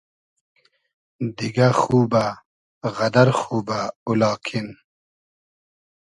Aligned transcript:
دیگۂ 1.37 1.69
خوبۂ 1.79 2.25
غئدئر 2.95 3.29
خوبۂ 3.39 3.81
او 4.05 4.11
لاکین 4.19 4.67